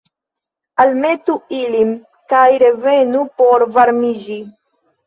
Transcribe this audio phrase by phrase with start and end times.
[0.83, 1.93] Almetu ilin,
[2.35, 4.43] kaj revenu por varmiĝi.